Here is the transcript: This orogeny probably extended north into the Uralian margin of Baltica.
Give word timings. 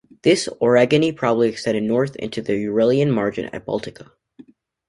This 0.23 0.49
orogeny 0.59 1.15
probably 1.15 1.47
extended 1.49 1.83
north 1.83 2.15
into 2.15 2.41
the 2.41 2.53
Uralian 2.53 3.13
margin 3.13 3.53
of 3.53 3.63
Baltica. 3.65 4.09